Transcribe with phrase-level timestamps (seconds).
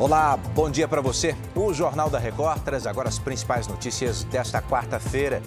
[0.00, 1.36] Olá, bom dia para você.
[1.54, 5.42] O Jornal da Record traz agora as principais notícias desta quarta-feira.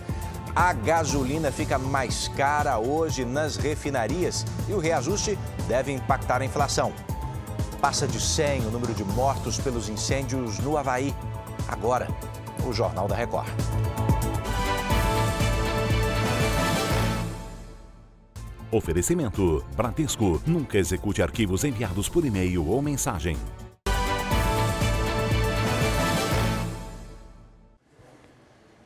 [0.55, 6.93] A gasolina fica mais cara hoje nas refinarias e o reajuste deve impactar a inflação.
[7.81, 11.15] Passa de 100 o número de mortos pelos incêndios no Havaí.
[11.67, 12.07] Agora,
[12.63, 13.49] o Jornal da Record.
[18.71, 20.39] Oferecimento: Bradesco.
[20.45, 23.35] Nunca execute arquivos enviados por e-mail ou mensagem.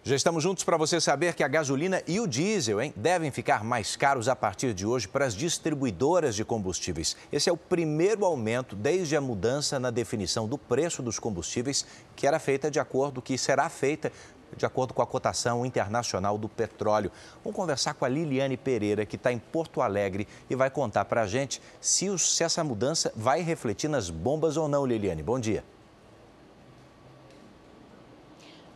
[0.07, 3.61] Já estamos juntos para você saber que a gasolina e o diesel hein, devem ficar
[3.61, 7.17] mais caros a partir de hoje para as distribuidoras de combustíveis.
[7.29, 12.25] Esse é o primeiro aumento desde a mudança na definição do preço dos combustíveis, que
[12.25, 14.09] era feita de acordo que será feita
[14.55, 17.11] de acordo com a cotação internacional do petróleo.
[17.43, 21.23] Vamos conversar com a Liliane Pereira, que está em Porto Alegre e vai contar para
[21.23, 25.21] a gente se, se essa mudança vai refletir nas bombas ou não, Liliane.
[25.21, 25.65] Bom dia.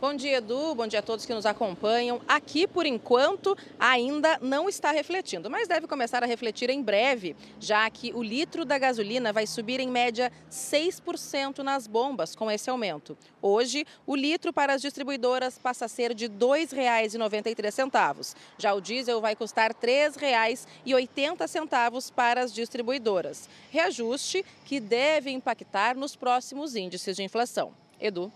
[0.02, 0.74] Bom dia, Edu.
[0.74, 2.20] Bom dia a todos que nos acompanham.
[2.26, 7.88] Aqui, por enquanto, ainda não está refletindo, mas deve começar a refletir em breve, já
[7.88, 13.16] que o litro da gasolina vai subir em média 6% nas bombas com esse aumento.
[13.40, 18.34] Hoje, o litro para as distribuidoras passa a ser de R$ 2,93.
[18.58, 23.48] Já o diesel vai custar R$ 3,80 para as distribuidoras.
[23.70, 27.72] Reajuste que deve impactar nos próximos índices de inflação.
[28.00, 28.32] Edu.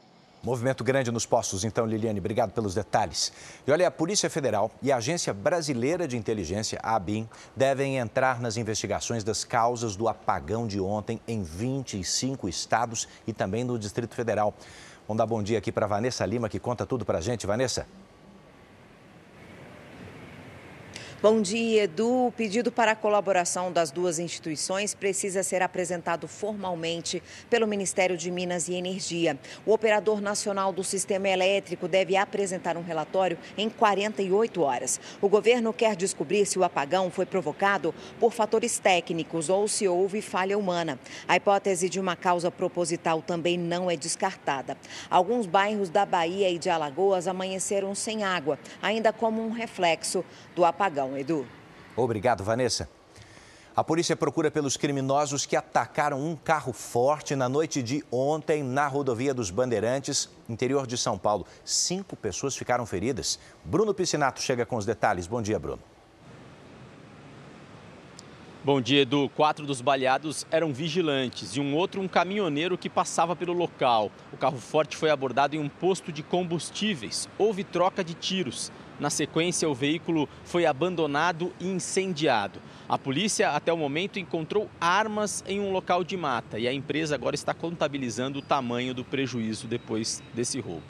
[0.46, 3.32] Movimento grande nos postos, então, Liliane, obrigado pelos detalhes.
[3.66, 8.40] E olha, a Polícia Federal e a Agência Brasileira de Inteligência, a ABIN, devem entrar
[8.40, 14.14] nas investigações das causas do apagão de ontem em 25 estados e também no Distrito
[14.14, 14.54] Federal.
[15.08, 17.44] Vamos dar bom dia aqui para Vanessa Lima, que conta tudo para a gente.
[17.44, 17.84] Vanessa.
[21.28, 22.28] Bom dia, Edu.
[22.28, 28.30] O pedido para a colaboração das duas instituições precisa ser apresentado formalmente pelo Ministério de
[28.30, 29.36] Minas e Energia.
[29.66, 35.00] O operador nacional do sistema elétrico deve apresentar um relatório em 48 horas.
[35.20, 40.22] O governo quer descobrir se o apagão foi provocado por fatores técnicos ou se houve
[40.22, 40.96] falha humana.
[41.26, 44.76] A hipótese de uma causa proposital também não é descartada.
[45.10, 50.24] Alguns bairros da Bahia e de Alagoas amanheceram sem água, ainda como um reflexo
[50.54, 51.15] do apagão.
[51.20, 51.46] Edu.
[51.96, 52.88] Obrigado, Vanessa.
[53.76, 58.86] A polícia procura pelos criminosos que atacaram um carro forte na noite de ontem na
[58.86, 61.46] rodovia dos Bandeirantes, interior de São Paulo.
[61.62, 63.38] Cinco pessoas ficaram feridas.
[63.62, 65.26] Bruno Piscinato chega com os detalhes.
[65.26, 65.82] Bom dia, Bruno.
[68.64, 69.28] Bom dia, Edu.
[69.36, 74.10] Quatro dos baleados eram vigilantes e um outro um caminhoneiro que passava pelo local.
[74.32, 77.28] O carro forte foi abordado em um posto de combustíveis.
[77.38, 78.72] Houve troca de tiros.
[78.98, 82.60] Na sequência, o veículo foi abandonado e incendiado.
[82.88, 87.14] A polícia, até o momento, encontrou armas em um local de mata e a empresa
[87.14, 90.86] agora está contabilizando o tamanho do prejuízo depois desse roubo.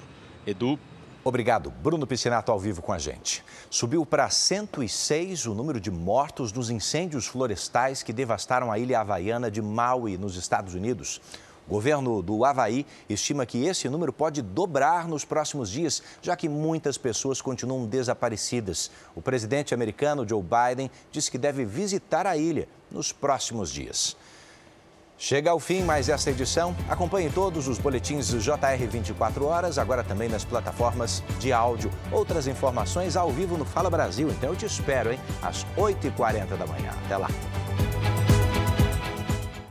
[0.47, 0.78] Edu.
[1.25, 1.72] Obrigado.
[1.83, 3.43] Bruno Piscinato ao vivo com a gente.
[3.69, 9.50] Subiu para 106 o número de mortos nos incêndios florestais que devastaram a ilha havaiana
[9.50, 11.21] de Maui, nos Estados Unidos.
[11.66, 16.49] O governo do Havaí estima que esse número pode dobrar nos próximos dias, já que
[16.49, 18.91] muitas pessoas continuam desaparecidas.
[19.15, 24.16] O presidente americano Joe Biden disse que deve visitar a ilha nos próximos dias.
[25.19, 26.77] Chega ao fim mais essa edição.
[26.88, 31.91] Acompanhe todos os boletins do JR 24 horas, agora também nas plataformas de áudio.
[32.12, 34.28] Outras informações ao vivo no Fala Brasil.
[34.28, 35.19] Então eu te espero, hein?
[35.43, 36.91] Às 8h40 da manhã.
[37.06, 37.28] Até lá.